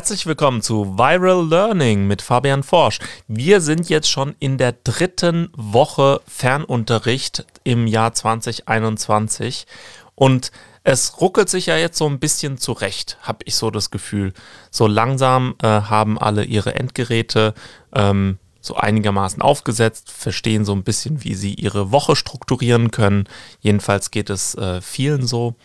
[0.00, 3.00] Herzlich willkommen zu Viral Learning mit Fabian Forsch.
[3.28, 9.66] Wir sind jetzt schon in der dritten Woche Fernunterricht im Jahr 2021
[10.14, 10.52] und
[10.84, 14.32] es ruckelt sich ja jetzt so ein bisschen zurecht, habe ich so das Gefühl.
[14.70, 17.52] So langsam äh, haben alle ihre Endgeräte
[17.94, 23.24] ähm, so einigermaßen aufgesetzt, verstehen so ein bisschen, wie sie ihre Woche strukturieren können.
[23.60, 25.56] Jedenfalls geht es äh, vielen so.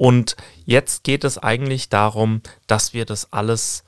[0.00, 3.84] Und jetzt geht es eigentlich darum, dass wir das alles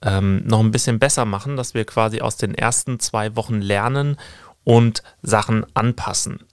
[0.00, 4.16] ähm, noch ein bisschen besser machen, dass wir quasi aus den ersten zwei Wochen lernen
[4.64, 6.46] und Sachen anpassen.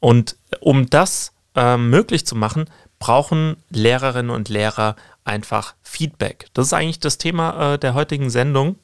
[0.00, 2.66] Und um das äh, möglich zu machen,
[2.98, 6.48] brauchen Lehrerinnen und Lehrer einfach Feedback.
[6.52, 8.76] Das ist eigentlich das Thema äh, der heutigen Sendung.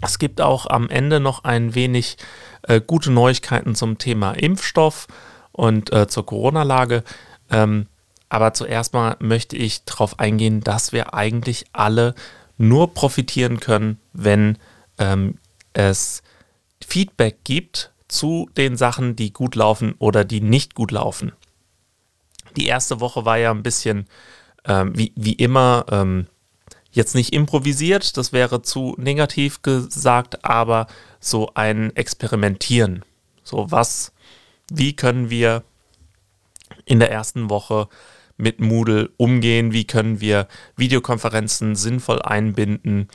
[0.00, 2.16] Es gibt auch am Ende noch ein wenig
[2.62, 5.06] äh, gute Neuigkeiten zum Thema Impfstoff
[5.52, 7.04] und äh, zur Corona-Lage.
[7.50, 7.86] Ähm,
[8.30, 12.14] aber zuerst mal möchte ich darauf eingehen, dass wir eigentlich alle
[12.56, 14.56] nur profitieren können, wenn
[14.98, 15.38] ähm,
[15.72, 16.22] es
[16.86, 21.32] Feedback gibt zu den Sachen, die gut laufen oder die nicht gut laufen.
[22.56, 24.06] Die erste Woche war ja ein bisschen
[24.64, 26.26] ähm, wie, wie immer ähm,
[26.92, 30.86] jetzt nicht improvisiert, das wäre zu negativ gesagt, aber
[31.18, 33.04] so ein Experimentieren.
[33.42, 34.12] So was,
[34.70, 35.62] wie können wir
[36.84, 37.88] in der ersten Woche
[38.40, 43.08] mit Moodle umgehen, wie können wir Videokonferenzen sinnvoll einbinden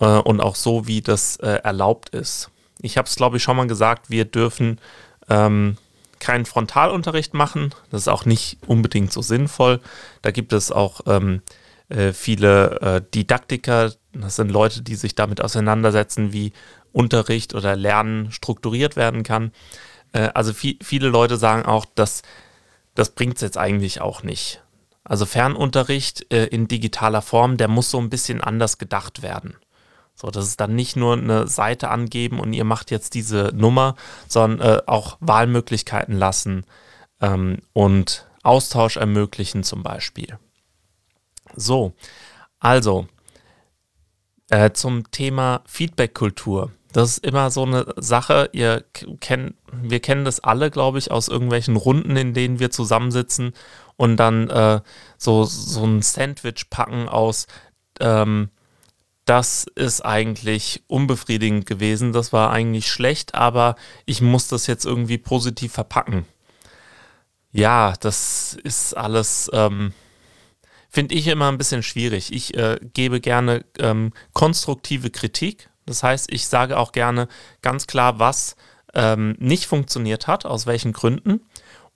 [0.00, 2.50] äh, und auch so, wie das äh, erlaubt ist.
[2.82, 4.80] Ich habe es, glaube ich, schon mal gesagt, wir dürfen
[5.28, 5.76] ähm,
[6.18, 7.74] keinen Frontalunterricht machen.
[7.90, 9.80] Das ist auch nicht unbedingt so sinnvoll.
[10.22, 11.42] Da gibt es auch ähm,
[11.88, 16.52] äh, viele äh, Didaktiker, das sind Leute, die sich damit auseinandersetzen, wie
[16.92, 19.52] Unterricht oder Lernen strukturiert werden kann.
[20.12, 22.22] Äh, also viel, viele Leute sagen auch, dass
[22.94, 24.62] das bringt es jetzt eigentlich auch nicht.
[25.10, 29.56] Also Fernunterricht äh, in digitaler Form, der muss so ein bisschen anders gedacht werden.
[30.14, 33.96] So, das ist dann nicht nur eine Seite angeben und ihr macht jetzt diese Nummer,
[34.28, 36.64] sondern äh, auch Wahlmöglichkeiten lassen
[37.20, 40.38] ähm, und Austausch ermöglichen zum Beispiel.
[41.56, 41.92] So,
[42.60, 43.08] also
[44.48, 46.70] äh, zum Thema Feedback-Kultur.
[46.92, 48.84] Das ist immer so eine Sache, ihr
[49.20, 53.54] kennt, wir kennen das alle, glaube ich, aus irgendwelchen Runden, in denen wir zusammensitzen
[54.00, 54.80] und dann äh,
[55.18, 57.46] so, so ein Sandwich packen aus,
[58.00, 58.48] ähm,
[59.26, 65.18] das ist eigentlich unbefriedigend gewesen, das war eigentlich schlecht, aber ich muss das jetzt irgendwie
[65.18, 66.24] positiv verpacken.
[67.52, 69.92] Ja, das ist alles, ähm,
[70.88, 72.32] finde ich immer ein bisschen schwierig.
[72.32, 75.68] Ich äh, gebe gerne ähm, konstruktive Kritik.
[75.84, 77.28] Das heißt, ich sage auch gerne
[77.60, 78.56] ganz klar, was
[78.94, 81.42] ähm, nicht funktioniert hat, aus welchen Gründen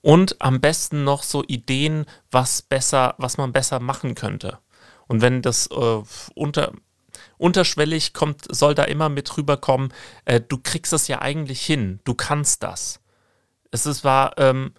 [0.05, 4.59] und am besten noch so Ideen, was besser, was man besser machen könnte.
[5.07, 6.03] Und wenn das äh,
[6.35, 6.73] unter,
[7.39, 9.91] unterschwellig kommt, soll da immer mit rüberkommen,
[10.25, 12.99] äh, du kriegst es ja eigentlich hin, du kannst das.
[13.71, 14.73] Es ist, war, ähm,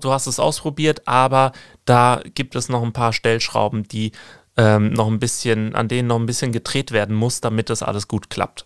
[0.00, 1.50] du hast es ausprobiert, aber
[1.84, 4.12] da gibt es noch ein paar Stellschrauben, die
[4.56, 8.06] ähm, noch ein bisschen, an denen noch ein bisschen gedreht werden muss, damit das alles
[8.06, 8.64] gut klappt.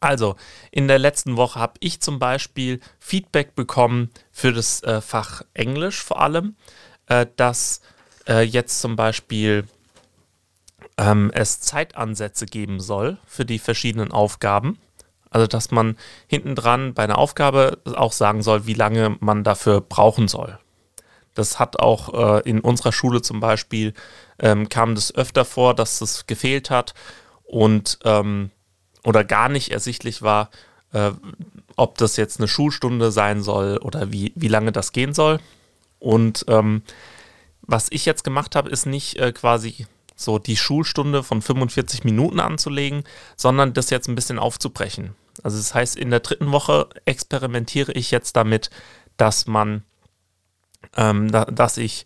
[0.00, 0.36] Also,
[0.70, 6.02] in der letzten Woche habe ich zum Beispiel Feedback bekommen für das äh, Fach Englisch
[6.02, 6.56] vor allem,
[7.06, 7.82] äh, dass
[8.26, 9.68] äh, jetzt zum Beispiel
[10.96, 14.78] ähm, es Zeitansätze geben soll für die verschiedenen Aufgaben.
[15.28, 19.82] Also, dass man hinten dran bei einer Aufgabe auch sagen soll, wie lange man dafür
[19.82, 20.58] brauchen soll.
[21.34, 23.92] Das hat auch äh, in unserer Schule zum Beispiel,
[24.38, 26.94] ähm, kam das öfter vor, dass das gefehlt hat.
[27.44, 28.50] Und ähm,
[29.04, 30.50] oder gar nicht ersichtlich war,
[30.92, 31.12] äh,
[31.76, 35.40] ob das jetzt eine Schulstunde sein soll oder wie, wie lange das gehen soll.
[35.98, 36.82] Und ähm,
[37.62, 42.40] was ich jetzt gemacht habe, ist nicht äh, quasi so die Schulstunde von 45 Minuten
[42.40, 43.04] anzulegen,
[43.36, 45.14] sondern das jetzt ein bisschen aufzubrechen.
[45.42, 48.70] Also das heißt, in der dritten Woche experimentiere ich jetzt damit,
[49.16, 49.84] dass man,
[50.96, 52.04] ähm, da, dass ich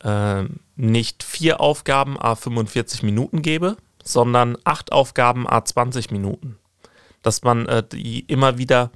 [0.00, 0.44] äh,
[0.76, 6.58] nicht vier Aufgaben a 45 Minuten gebe, sondern acht Aufgaben a 20 Minuten.
[7.22, 8.90] Dass man äh, die immer wieder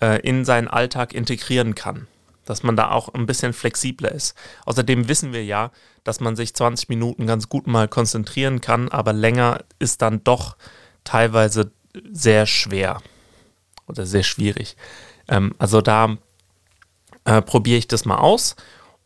[0.00, 2.06] äh, in seinen Alltag integrieren kann.
[2.44, 4.34] Dass man da auch ein bisschen flexibler ist.
[4.64, 5.70] Außerdem wissen wir ja,
[6.04, 10.56] dass man sich 20 Minuten ganz gut mal konzentrieren kann, aber länger ist dann doch
[11.02, 11.72] teilweise
[12.12, 13.00] sehr schwer
[13.86, 14.76] oder sehr schwierig.
[15.28, 16.16] Ähm, also da
[17.24, 18.56] äh, probiere ich das mal aus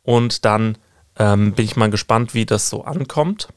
[0.02, 0.78] und dann
[1.18, 3.48] ähm, bin ich mal gespannt, wie das so ankommt.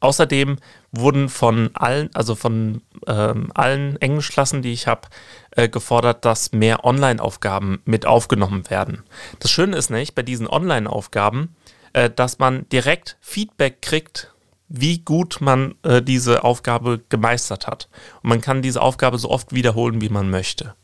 [0.00, 0.56] Außerdem
[0.92, 5.08] wurden von allen, also von ähm, allen Englischklassen, die ich habe,
[5.50, 9.02] äh, gefordert, dass mehr Online-Aufgaben mit aufgenommen werden.
[9.40, 11.56] Das Schöne ist nicht bei diesen Online-Aufgaben,
[11.94, 14.32] äh, dass man direkt Feedback kriegt,
[14.68, 17.88] wie gut man äh, diese Aufgabe gemeistert hat.
[18.22, 20.74] Und man kann diese Aufgabe so oft wiederholen, wie man möchte.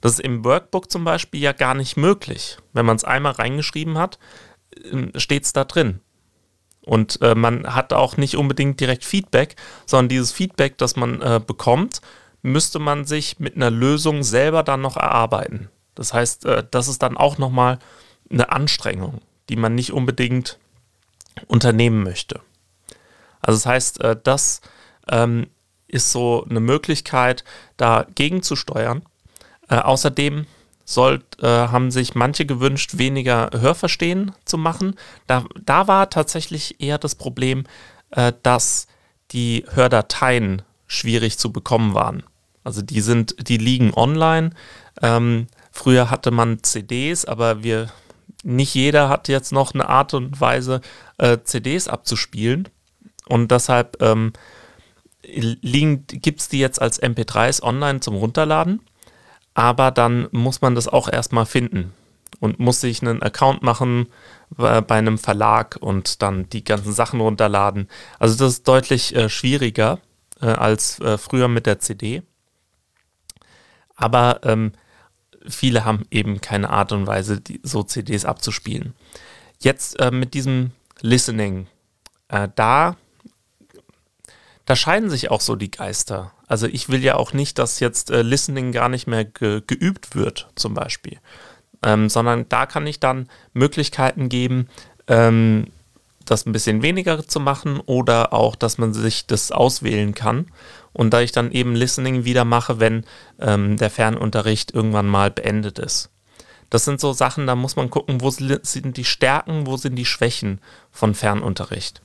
[0.00, 2.58] Das ist im Workbook zum Beispiel ja gar nicht möglich.
[2.72, 4.18] Wenn man es einmal reingeschrieben hat,
[4.90, 6.00] ähm, steht es da drin.
[6.84, 9.56] Und äh, man hat auch nicht unbedingt direkt Feedback,
[9.86, 12.00] sondern dieses Feedback, das man äh, bekommt,
[12.42, 15.68] müsste man sich mit einer Lösung selber dann noch erarbeiten.
[15.94, 17.78] Das heißt, äh, das ist dann auch nochmal
[18.30, 20.58] eine Anstrengung, die man nicht unbedingt
[21.46, 22.40] unternehmen möchte.
[23.40, 24.60] Also das heißt, äh, das
[25.08, 25.46] ähm,
[25.86, 27.44] ist so eine Möglichkeit,
[27.76, 29.02] dagegen zu steuern.
[29.68, 30.46] Äh, außerdem
[30.84, 34.96] soll, äh, haben sich manche gewünscht, weniger Hörverstehen zu machen.
[35.26, 37.64] Da, da war tatsächlich eher das Problem,
[38.10, 38.86] äh, dass
[39.30, 42.24] die Hördateien schwierig zu bekommen waren.
[42.64, 44.50] Also die sind, die liegen online.
[45.00, 47.90] Ähm, früher hatte man CDs, aber wir,
[48.44, 50.80] nicht jeder hat jetzt noch eine Art und Weise,
[51.18, 52.68] äh, CDs abzuspielen.
[53.28, 54.32] Und deshalb ähm,
[55.22, 58.80] gibt es die jetzt als MP3s online zum Runterladen
[59.54, 61.92] aber dann muss man das auch erstmal finden
[62.40, 64.06] und muss sich einen Account machen
[64.58, 67.88] äh, bei einem Verlag und dann die ganzen Sachen runterladen.
[68.18, 70.00] Also das ist deutlich äh, schwieriger
[70.40, 72.22] äh, als äh, früher mit der CD.
[73.94, 74.72] Aber ähm,
[75.46, 78.94] viele haben eben keine Art und Weise, die, so CDs abzuspielen.
[79.60, 81.68] Jetzt äh, mit diesem Listening,
[82.28, 82.96] äh, da,
[84.66, 86.32] da scheiden sich auch so die Geister.
[86.46, 90.14] Also ich will ja auch nicht, dass jetzt äh, Listening gar nicht mehr ge geübt
[90.14, 91.18] wird, zum Beispiel.
[91.82, 94.68] Ähm, sondern da kann ich dann Möglichkeiten geben,
[95.08, 95.66] ähm,
[96.24, 100.46] das ein bisschen weniger zu machen oder auch, dass man sich das auswählen kann.
[100.92, 103.04] Und da ich dann eben Listening wieder mache, wenn
[103.40, 106.10] ähm, der Fernunterricht irgendwann mal beendet ist.
[106.70, 110.06] Das sind so Sachen, da muss man gucken, wo sind die Stärken, wo sind die
[110.06, 110.60] Schwächen
[110.90, 112.00] von Fernunterricht.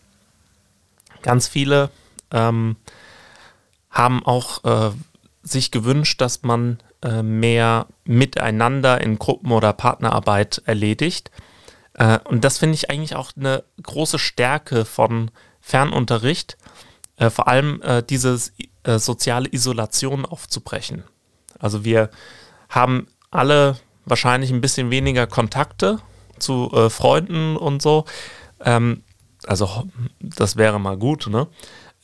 [1.22, 1.90] Ganz viele
[2.32, 2.78] ähm,
[3.90, 4.92] haben auch äh,
[5.44, 11.32] sich gewünscht, dass man äh, mehr miteinander in Gruppen- oder Partnerarbeit erledigt.
[11.94, 15.32] Äh, und das finde ich eigentlich auch eine große Stärke von
[15.62, 16.58] Fernunterricht,
[17.18, 18.40] äh, vor allem äh, diese
[18.84, 21.04] äh, soziale Isolation aufzubrechen.
[21.60, 22.10] Also wir
[22.70, 26.00] haben alle wahrscheinlich ein bisschen weniger Kontakte
[26.40, 28.06] zu Freunden und so.
[28.64, 29.04] Ähm,
[29.46, 29.90] also
[30.20, 31.48] das wäre mal gut, ne?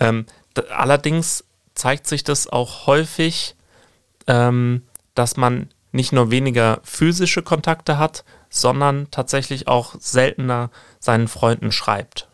[0.04, 0.26] Ähm,
[0.70, 3.56] allerdings zeigt sich das auch häufig,
[4.28, 4.84] ähm,
[5.16, 10.70] dass man nicht nur weniger physische Kontakte hat, sondern tatsächlich auch seltener
[11.00, 12.28] seinen Freunden schreibt.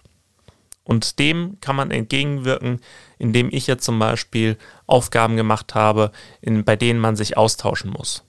[0.83, 2.81] Und dem kann man entgegenwirken,
[3.19, 4.57] indem ich jetzt zum Beispiel
[4.87, 6.11] Aufgaben gemacht habe,
[6.41, 8.23] in, bei denen man sich austauschen muss.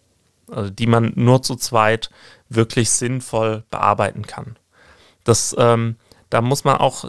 [0.50, 2.10] Also die man nur zu zweit
[2.48, 4.58] wirklich sinnvoll bearbeiten kann.
[5.24, 5.96] Das, ähm,
[6.28, 7.08] da muss man auch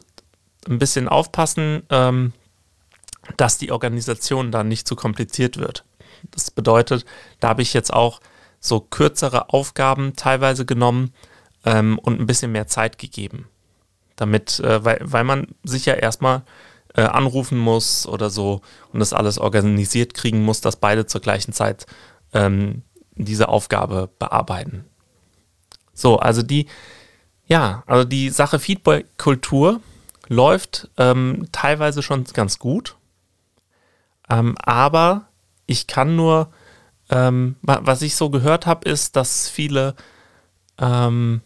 [0.67, 2.33] ein bisschen aufpassen, ähm,
[3.37, 5.83] dass die Organisation dann nicht zu kompliziert wird.
[6.31, 7.05] Das bedeutet,
[7.39, 8.19] da habe ich jetzt auch
[8.59, 11.13] so kürzere Aufgaben teilweise genommen
[11.65, 13.47] ähm, und ein bisschen mehr Zeit gegeben.
[14.15, 16.43] Damit, äh, weil, weil man sich ja erstmal
[16.95, 18.61] äh, anrufen muss oder so
[18.91, 21.85] und das alles organisiert kriegen muss, dass beide zur gleichen Zeit
[22.33, 22.83] ähm,
[23.15, 24.85] diese Aufgabe bearbeiten.
[25.93, 26.67] So, also die,
[27.47, 29.81] ja, also die Sache Feedback-Kultur
[30.27, 32.95] läuft ähm, teilweise schon ganz gut.
[34.29, 35.27] Ähm, aber
[35.65, 36.51] ich kann nur,
[37.09, 39.95] ähm, was ich so gehört habe, ist, dass viele
[40.79, 41.41] ähm,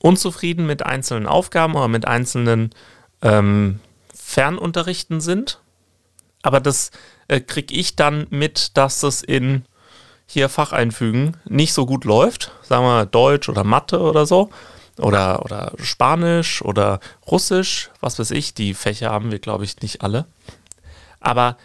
[0.00, 2.70] unzufrieden mit einzelnen Aufgaben oder mit einzelnen
[3.22, 3.80] ähm,
[4.14, 5.60] Fernunterrichten sind.
[6.42, 6.90] Aber das
[7.28, 9.64] äh, kriege ich dann mit, dass es in
[10.26, 12.52] hier Fach einfügen nicht so gut läuft.
[12.62, 14.50] Sagen wir Deutsch oder Mathe oder so.
[14.98, 18.54] Oder, oder Spanisch oder Russisch, was weiß ich.
[18.54, 20.26] Die Fächer haben wir, glaube ich, nicht alle.
[21.20, 21.56] Aber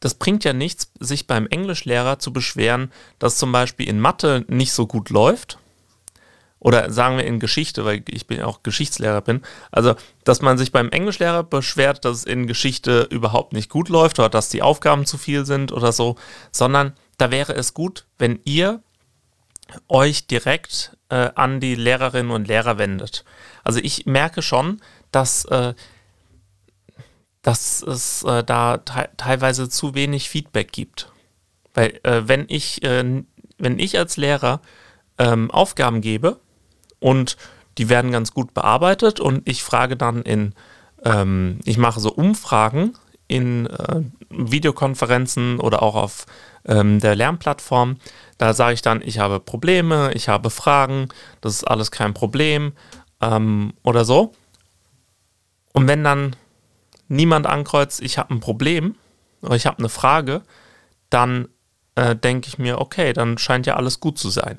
[0.00, 4.72] das bringt ja nichts, sich beim Englischlehrer zu beschweren, dass zum Beispiel in Mathe nicht
[4.72, 5.58] so gut läuft.
[6.60, 9.42] Oder sagen wir in Geschichte, weil ich bin auch Geschichtslehrer bin.
[9.70, 9.94] Also,
[10.24, 14.28] dass man sich beim Englischlehrer beschwert, dass es in Geschichte überhaupt nicht gut läuft oder
[14.28, 16.16] dass die Aufgaben zu viel sind oder so,
[16.50, 18.82] sondern da wäre es gut, wenn ihr
[19.88, 23.24] euch direkt äh, an die Lehrerinnen und Lehrer wendet.
[23.64, 25.74] Also ich merke schon, dass äh,
[27.42, 31.12] dass es äh, da te teilweise zu wenig Feedback gibt.
[31.74, 33.22] Weil äh, wenn ich, äh,
[33.58, 34.60] wenn ich als Lehrer
[35.18, 36.40] ähm, Aufgaben gebe
[37.00, 37.36] und
[37.78, 40.54] die werden ganz gut bearbeitet und ich frage dann in,
[41.04, 42.94] ähm, ich mache so Umfragen
[43.28, 46.26] in äh, Videokonferenzen oder auch auf
[46.66, 47.98] ähm, der Lernplattform.
[48.38, 51.08] Da sage ich dann, ich habe Probleme, ich habe Fragen,
[51.40, 52.72] das ist alles kein Problem
[53.20, 54.34] ähm, oder so.
[55.72, 56.34] Und wenn dann
[57.08, 58.96] niemand ankreuzt, ich habe ein Problem
[59.42, 60.42] oder ich habe eine Frage,
[61.10, 61.48] dann
[61.94, 64.58] äh, denke ich mir, okay, dann scheint ja alles gut zu sein.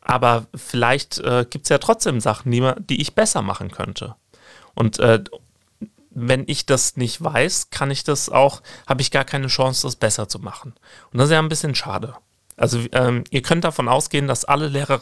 [0.00, 4.16] Aber vielleicht äh, gibt es ja trotzdem Sachen, die, man, die ich besser machen könnte.
[4.74, 5.22] Und äh,
[6.10, 9.96] wenn ich das nicht weiß, kann ich das auch, habe ich gar keine Chance, das
[9.96, 10.74] besser zu machen.
[11.12, 12.14] Und das ist ja ein bisschen schade.
[12.56, 15.00] Also ähm, ihr könnt davon ausgehen, dass alle Lehrer,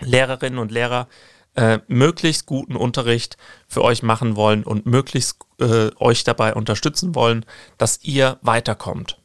[0.00, 1.08] Lehrerinnen und Lehrer
[1.56, 3.36] äh, möglichst guten Unterricht
[3.66, 7.44] für euch machen wollen und möglichst äh, euch dabei unterstützen wollen,
[7.76, 9.18] dass ihr weiterkommt.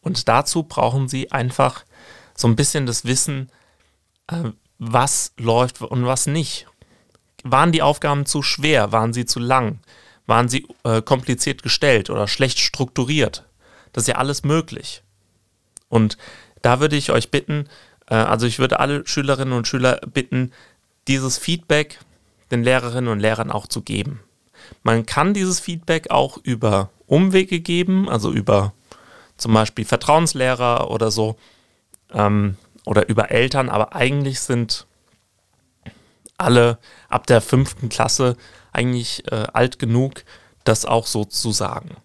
[0.00, 1.84] Und dazu brauchen sie einfach
[2.34, 3.50] so ein bisschen das Wissen,
[4.26, 6.66] äh, was läuft und was nicht.
[7.42, 8.92] Waren die Aufgaben zu schwer?
[8.92, 9.80] Waren sie zu lang?
[10.26, 13.44] Waren sie äh, kompliziert gestellt oder schlecht strukturiert?
[13.92, 15.02] Das ist ja alles möglich.
[15.88, 16.16] Und
[16.62, 17.68] da würde ich euch bitten,
[18.08, 20.52] äh, also ich würde alle Schülerinnen und Schüler bitten,
[21.08, 21.98] dieses Feedback
[22.50, 24.20] den Lehrerinnen und Lehrern auch zu geben.
[24.82, 28.72] Man kann dieses Feedback auch über Umwege geben, also über
[29.36, 31.36] zum Beispiel Vertrauenslehrer oder so
[32.12, 34.86] ähm, oder über Eltern, aber eigentlich sind
[36.42, 38.36] alle ab der fünften Klasse
[38.72, 40.24] eigentlich äh, alt genug,
[40.64, 41.96] das auch so zu sagen.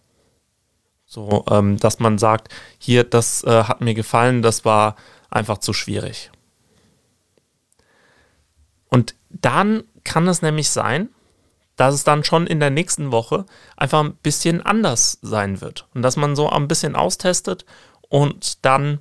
[1.05, 4.95] So, ähm, dass man sagt, hier, das äh, hat mir gefallen, das war
[5.29, 6.31] einfach zu schwierig.
[8.89, 11.09] Und dann kann es nämlich sein,
[11.77, 13.45] dass es dann schon in der nächsten Woche
[13.77, 15.87] einfach ein bisschen anders sein wird.
[15.93, 17.65] Und dass man so ein bisschen austestet
[18.09, 18.99] und dann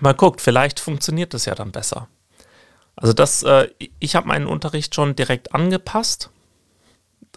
[0.00, 2.08] mal guckt, vielleicht funktioniert es ja dann besser.
[3.00, 3.68] Also das, äh,
[4.00, 6.30] ich habe meinen Unterricht schon direkt angepasst.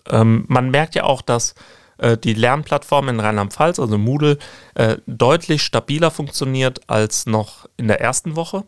[0.09, 1.53] Ähm, man merkt ja auch, dass
[1.99, 4.39] äh, die Lernplattform in Rheinland-Pfalz, also Moodle,
[4.73, 8.63] äh, deutlich stabiler funktioniert als noch in der ersten Woche.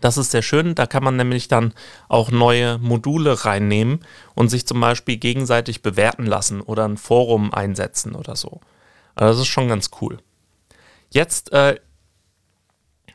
[0.00, 0.74] Das ist sehr schön.
[0.74, 1.74] Da kann man nämlich dann
[2.08, 4.04] auch neue Module reinnehmen
[4.34, 8.60] und sich zum Beispiel gegenseitig bewerten lassen oder ein Forum einsetzen oder so.
[9.14, 10.18] Also das ist schon ganz cool.
[11.10, 11.76] Jetzt äh,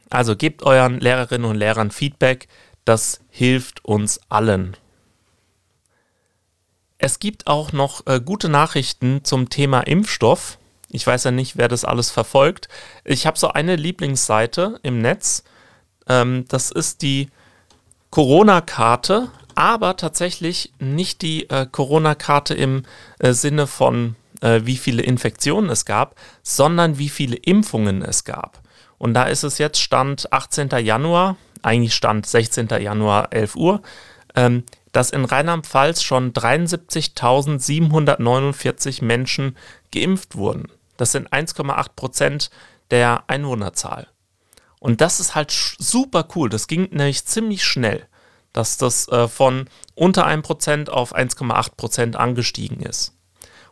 [0.09, 2.47] also gebt euren Lehrerinnen und Lehrern Feedback,
[2.85, 4.77] das hilft uns allen.
[6.97, 10.57] Es gibt auch noch äh, gute Nachrichten zum Thema Impfstoff.
[10.89, 12.69] Ich weiß ja nicht, wer das alles verfolgt.
[13.03, 15.43] Ich habe so eine Lieblingsseite im Netz.
[16.07, 17.29] Ähm, das ist die
[18.09, 22.83] Corona-Karte, aber tatsächlich nicht die äh, Corona-Karte im
[23.19, 28.61] äh, Sinne von, äh, wie viele Infektionen es gab, sondern wie viele Impfungen es gab.
[28.97, 30.69] Und da ist es jetzt Stand 18.
[30.79, 32.67] Januar, eigentlich Stand 16.
[32.79, 33.81] Januar 11 Uhr,
[34.35, 39.55] ähm, dass in Rheinland-Pfalz schon 73.749 Menschen
[39.91, 40.71] geimpft wurden.
[40.97, 42.49] Das sind 1,8 Prozent
[42.89, 44.07] der Einwohnerzahl.
[44.79, 46.49] Und das ist halt super cool.
[46.49, 48.07] Das ging nämlich ziemlich schnell,
[48.53, 53.13] dass das äh, von unter 1% auf 1,8% angestiegen ist.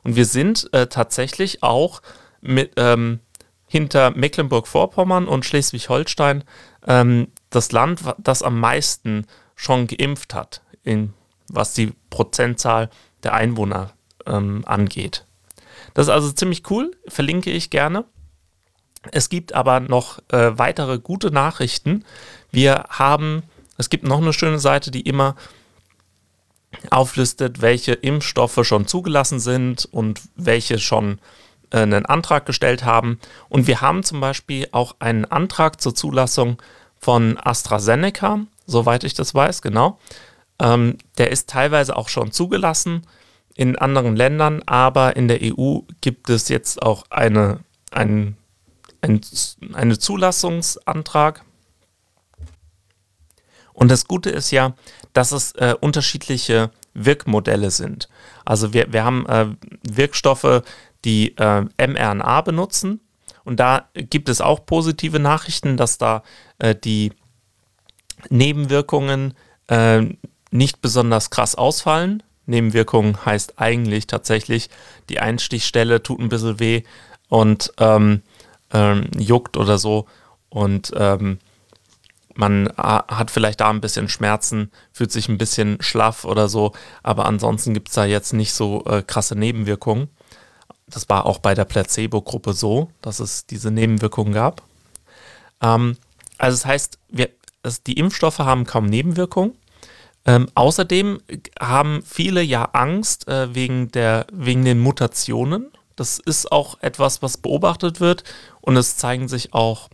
[0.04, 2.02] Und wir sind äh, tatsächlich auch
[2.42, 3.20] mit, ähm,
[3.68, 6.44] hinter Mecklenburg-Vorpommern und Schleswig-Holstein
[6.88, 11.14] ähm, das Land, das am meisten schon geimpft hat, in,
[11.48, 12.90] was die Prozentzahl
[13.24, 13.94] der Einwohner
[14.26, 15.26] ähm, angeht.
[15.94, 18.06] Das ist also ziemlich cool, verlinke ich gerne.
[19.12, 22.06] Es gibt aber noch äh, weitere gute Nachrichten.
[22.52, 23.44] Wir haben,
[23.78, 25.36] es gibt noch eine schöne Seite, die immer
[26.92, 31.45] auflistet, welche Impfstoffe schon zugelassen sind und welche schon äh,
[31.80, 33.20] einen Antrag gestellt haben.
[33.50, 36.62] Und wir haben zum Beispiel auch einen Antrag zur Zulassung
[37.00, 40.00] von AstraZeneca, soweit ich das weiß, genau.
[40.60, 43.06] Ähm, der ist teilweise auch schon zugelassen
[43.56, 47.60] in anderen Ländern, aber in der EU gibt es jetzt auch eine,
[47.92, 48.38] ein,
[49.02, 49.22] ein,
[49.74, 51.44] eine Zulassungsantrag.
[53.74, 54.74] Und das Gute ist ja,
[55.14, 58.10] dass es äh, unterschiedliche Wirkmodelle sind.
[58.46, 59.48] Also wir, wir haben äh,
[59.84, 60.64] Wirkstoffe,
[61.06, 63.00] die äh, mRNA benutzen.
[63.44, 66.24] Und da gibt es auch positive Nachrichten, dass da
[66.58, 67.14] äh, die
[68.30, 69.36] Nebenwirkungen
[69.68, 70.02] äh,
[70.52, 72.24] nicht besonders krass ausfallen.
[72.48, 74.70] Nebenwirkungen heißt eigentlich tatsächlich,
[75.10, 76.84] die Einstichstelle tut ein bisschen weh
[77.30, 78.22] und ähm,
[78.72, 80.08] ähm, juckt oder so.
[80.50, 81.40] Und ähm,
[82.36, 87.26] man hat vielleicht da ein bisschen Schmerzen, fühlt sich ein bisschen schlaff oder so, aber
[87.26, 90.10] ansonsten gibt es da jetzt nicht so äh, krasse Nebenwirkungen.
[90.88, 94.62] Das war auch bei der Placebo-Gruppe so, dass es diese Nebenwirkungen gab.
[95.62, 95.98] Ähm,
[96.38, 97.30] also das heißt, wir,
[97.64, 99.56] es, die Impfstoffe haben kaum Nebenwirkungen.
[100.26, 101.22] Ähm, außerdem
[101.60, 105.72] haben viele ja Angst äh, wegen, der, wegen den Mutationen.
[105.96, 108.24] Das ist auch etwas, was beobachtet wird
[108.62, 109.90] und es zeigen sich auch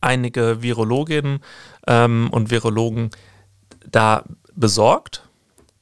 [0.00, 1.40] einige Virologinnen
[1.86, 3.10] ähm, und Virologen
[3.86, 4.24] da
[4.54, 5.28] besorgt.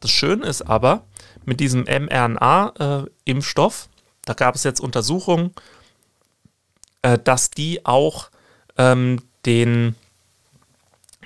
[0.01, 1.05] Das Schöne ist aber,
[1.45, 3.92] mit diesem mRNA-Impfstoff, äh,
[4.25, 5.53] da gab es jetzt Untersuchungen,
[7.03, 8.31] äh, dass die auch
[8.77, 9.97] ähm, den,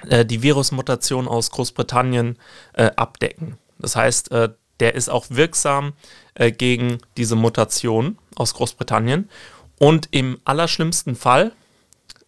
[0.09, 2.39] äh, die Virusmutation aus Großbritannien
[2.73, 3.59] äh, abdecken.
[3.79, 4.51] Das heißt, äh,
[4.81, 5.93] der ist auch wirksam
[6.35, 9.29] äh, gegen diese Mutation aus Großbritannien.
[9.79, 11.53] Und im allerschlimmsten Fall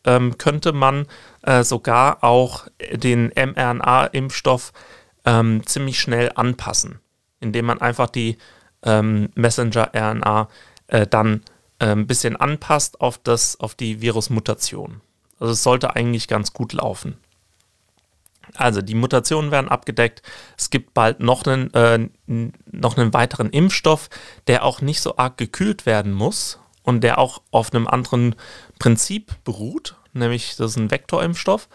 [0.04, 1.06] ähm, könnte man
[1.42, 4.72] äh, sogar auch den mRNA-Impfstoff
[5.24, 7.00] ähm, ziemlich schnell anpassen,
[7.40, 8.38] indem man einfach die
[8.82, 10.48] ähm, Messenger-RNA
[10.88, 11.42] äh, dann
[11.78, 15.00] äh, ein bisschen anpasst auf, das, auf die Virusmutation.
[15.38, 17.18] Also es sollte eigentlich ganz gut laufen.
[18.54, 20.22] Also die Mutationen werden abgedeckt.
[20.56, 24.08] Es gibt bald noch einen, äh, noch einen weiteren Impfstoff,
[24.46, 28.34] der auch nicht so arg gekühlt werden muss und der auch auf einem anderen
[28.78, 31.68] Prinzip beruht, nämlich das ist ein Vektorimpfstoff,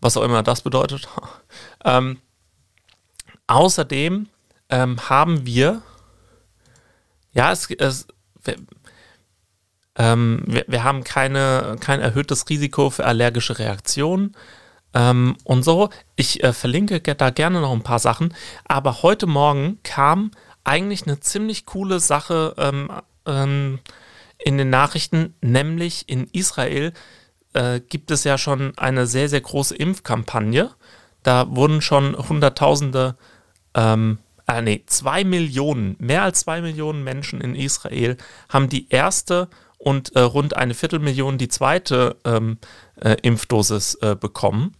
[0.00, 1.08] was auch immer das bedeutet.
[1.84, 2.18] ähm,
[3.46, 4.28] außerdem
[4.70, 5.82] ähm, haben wir,
[7.34, 8.06] ja, es, es
[8.42, 8.56] wir,
[9.96, 14.34] ähm, wir, wir, haben keine, kein erhöhtes Risiko für allergische Reaktionen
[14.94, 15.90] ähm, und so.
[16.16, 20.30] Ich äh, verlinke da gerne noch ein paar Sachen, aber heute Morgen kam
[20.64, 22.90] eigentlich eine ziemlich coole Sache ähm,
[23.26, 23.78] ähm,
[24.38, 26.92] in den Nachrichten, nämlich in Israel
[27.52, 30.70] äh, gibt es ja schon eine sehr, sehr große Impfkampagne.
[31.22, 33.16] Da wurden schon Hunderttausende,
[33.74, 38.16] ähm, äh, nee, zwei Millionen, mehr als zwei Millionen Menschen in Israel
[38.48, 39.48] haben die erste
[39.78, 42.58] und äh, rund eine Viertelmillion die zweite ähm,
[43.00, 44.74] äh, Impfdosis äh, bekommen.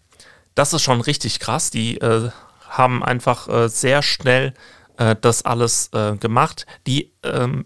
[0.54, 1.70] Das ist schon richtig krass.
[1.70, 2.30] Die äh,
[2.68, 4.54] haben einfach äh, sehr schnell
[5.22, 5.90] das alles
[6.20, 6.66] gemacht.
[6.86, 7.64] Die, ähm,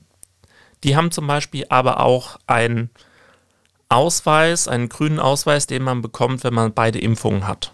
[0.83, 2.88] die haben zum Beispiel aber auch einen
[3.90, 7.71] Ausweis, einen grünen Ausweis, den man bekommt, wenn man beide Impfungen hat,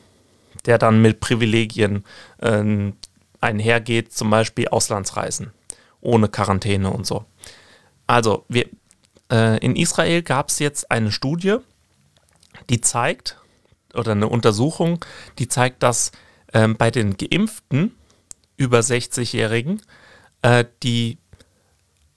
[0.66, 2.04] der dann mit Privilegien
[2.38, 2.92] äh,
[3.44, 5.52] einhergeht, zum Beispiel Auslandsreisen,
[6.00, 7.24] ohne Quarantäne und so.
[8.07, 8.68] Also, wir,
[9.30, 11.57] äh, in Israel gab es jetzt eine Studie,
[12.68, 13.38] die zeigt,
[13.94, 15.04] oder eine Untersuchung,
[15.38, 16.11] die zeigt, dass
[16.52, 17.94] äh, bei den Geimpften
[18.57, 19.83] über 60-Jährigen
[20.42, 21.18] äh, die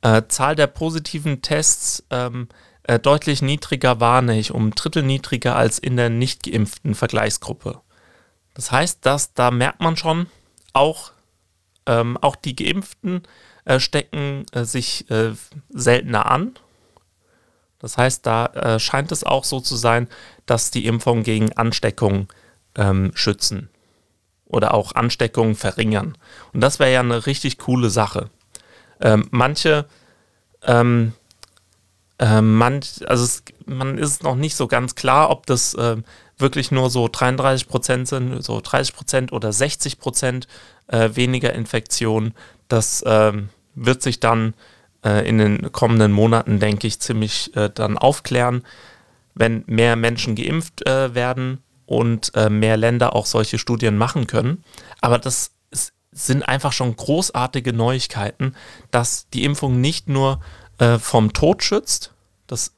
[0.01, 2.47] äh, Zahl der positiven Tests ähm,
[2.83, 7.81] äh, deutlich niedriger war, nämlich um ein Drittel niedriger als in der nicht geimpften Vergleichsgruppe.
[8.53, 10.27] Das heißt, dass da merkt man schon,
[10.73, 11.11] auch,
[11.87, 13.23] ähm, auch die Geimpften
[13.65, 15.33] äh, stecken äh, sich äh,
[15.69, 16.53] seltener an.
[17.79, 20.07] Das heißt, da äh, scheint es auch so zu sein,
[20.45, 22.27] dass die Impfungen gegen Ansteckung
[22.75, 23.69] ähm, schützen
[24.45, 26.17] oder auch Ansteckungen verringern.
[26.53, 28.29] Und das wäre ja eine richtig coole Sache.
[28.99, 29.85] Ähm, manche
[30.63, 31.13] ähm,
[32.19, 35.97] ähm, man, also es, man ist noch nicht so ganz klar, ob das äh,
[36.37, 40.47] wirklich nur so 33 Prozent sind, so 30 Prozent oder 60 Prozent
[40.87, 42.33] äh, weniger Infektionen.
[42.67, 43.33] Das äh,
[43.75, 44.53] wird sich dann
[45.03, 48.63] äh, in den kommenden Monaten, denke ich, ziemlich äh, dann aufklären,
[49.35, 54.61] wenn mehr Menschen geimpft äh, werden und mehr Länder auch solche Studien machen können.
[54.99, 58.55] Aber das ist, sind einfach schon großartige Neuigkeiten,
[58.91, 60.41] dass die Impfung nicht nur
[60.79, 62.13] äh, vom Tod schützt.
[62.45, 62.73] Das,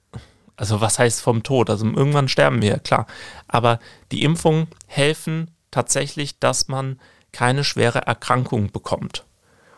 [0.59, 1.69] also was heißt vom Tod?
[1.69, 3.07] Also irgendwann sterben wir, klar.
[3.47, 3.79] Aber
[4.11, 6.99] die Impfungen helfen tatsächlich, dass man
[7.31, 9.25] keine schwere Erkrankung bekommt.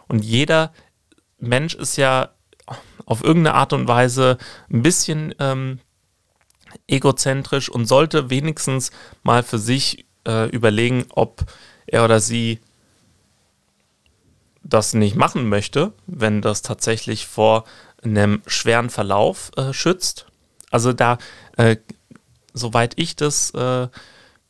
[0.08, 0.74] Und jeder
[1.38, 2.30] Mensch ist ja
[3.06, 4.40] auf irgendeine Art und Weise
[4.72, 5.80] ein bisschen ähm,
[6.88, 8.90] egozentrisch und sollte wenigstens
[9.22, 11.44] mal für sich äh, überlegen, ob
[11.86, 12.60] er oder sie
[14.64, 17.66] das nicht machen möchte, wenn das tatsächlich vor
[18.02, 20.31] einem schweren Verlauf äh, schützt.
[20.72, 21.18] Also da,
[21.58, 21.78] äh,
[22.54, 23.88] soweit ich das äh,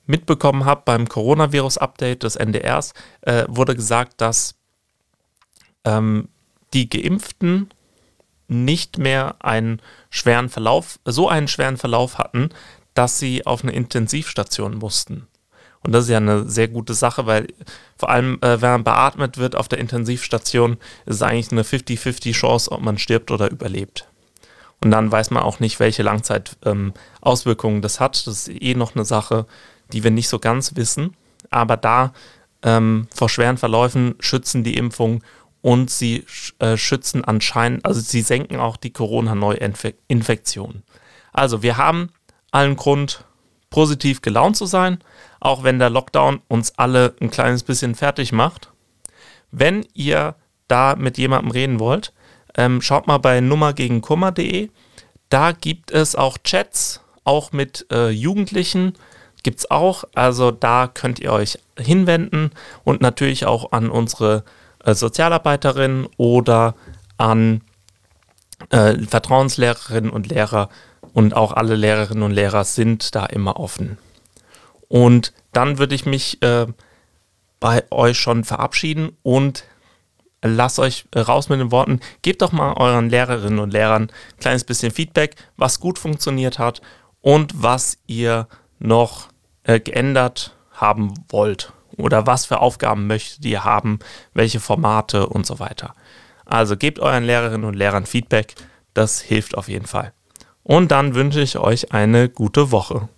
[0.05, 4.55] mitbekommen habe beim Coronavirus-Update des NDRs, äh, wurde gesagt, dass
[5.83, 6.29] ähm,
[6.73, 7.69] die Geimpften
[8.47, 12.49] nicht mehr einen schweren Verlauf, so einen schweren Verlauf hatten,
[12.93, 15.27] dass sie auf eine Intensivstation mussten.
[15.83, 17.47] Und das ist ja eine sehr gute Sache, weil
[17.97, 20.73] vor allem, äh, wenn man beatmet wird auf der Intensivstation,
[21.05, 24.07] ist es eigentlich eine 50-50 Chance, ob man stirbt oder überlebt.
[24.83, 28.25] Und dann weiß man auch nicht, welche Langzeitauswirkungen ähm, das hat.
[28.25, 29.45] Das ist eh noch eine Sache,
[29.93, 31.15] die wir nicht so ganz wissen.
[31.51, 32.13] Aber da
[32.63, 35.23] ähm, vor schweren Verläufen schützen die Impfungen
[35.61, 36.25] und sie
[36.59, 40.83] äh, schützen anscheinend, also sie senken auch die Corona-Neuinfektion.
[41.33, 42.09] Also wir haben
[42.51, 43.25] allen Grund,
[43.69, 44.99] positiv gelaunt zu sein,
[45.39, 48.69] auch wenn der Lockdown uns alle ein kleines bisschen fertig macht.
[49.51, 50.35] Wenn ihr
[50.67, 52.13] da mit jemandem reden wollt,
[52.57, 54.69] ähm, schaut mal bei nummergegenkummer.de.
[55.29, 58.93] Da gibt es auch Chats, auch mit äh, Jugendlichen
[59.43, 60.03] gibt es auch.
[60.15, 62.51] Also da könnt ihr euch hinwenden
[62.83, 64.43] und natürlich auch an unsere
[64.83, 66.75] äh, Sozialarbeiterin oder
[67.17, 67.61] an
[68.69, 70.69] äh, Vertrauenslehrerinnen und Lehrer
[71.13, 73.97] und auch alle Lehrerinnen und Lehrer sind da immer offen.
[74.87, 76.67] Und dann würde ich mich äh,
[77.59, 79.63] bei euch schon verabschieden und
[80.41, 81.99] lasst euch äh, raus mit den Worten.
[82.21, 86.81] Gebt doch mal euren Lehrerinnen und Lehrern ein kleines bisschen Feedback, was gut funktioniert hat
[87.21, 88.47] und was ihr
[88.79, 89.29] noch
[89.63, 93.99] äh, geändert haben wollt oder was für Aufgaben möchtet ihr haben,
[94.33, 95.93] welche Formate und so weiter.
[96.45, 98.55] Also gebt euren Lehrerinnen und Lehrern Feedback,
[98.93, 100.13] das hilft auf jeden Fall.
[100.63, 103.09] Und dann wünsche ich euch eine gute Woche.